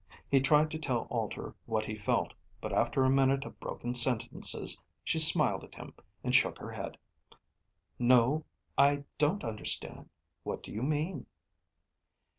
[0.31, 4.81] He tried to tell Alter what he felt, but after a minute of broken sentences,
[5.03, 5.93] she smiled at him
[6.23, 6.97] and shook her head.
[7.99, 8.43] "No,
[8.79, 10.09] I don't understand.
[10.41, 11.27] What do you mean?"